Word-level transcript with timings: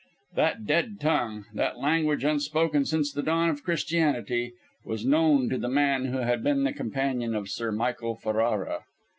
That 0.33 0.65
dead 0.65 0.99
tongue, 0.99 1.45
that 1.53 1.77
language 1.77 2.23
unspoken 2.23 2.85
since 2.85 3.13
the 3.13 3.21
dawn 3.21 3.49
of 3.49 3.61
Christianity, 3.63 4.53
was 4.83 5.05
known 5.05 5.47
to 5.49 5.59
the 5.59 5.69
man 5.69 6.05
who 6.05 6.17
had 6.17 6.43
been 6.43 6.63
the 6.63 6.73
companion 6.73 7.35
of 7.35 7.49
Sir 7.49 7.71
Michael 7.71 8.15
Ferrara. 8.15 8.85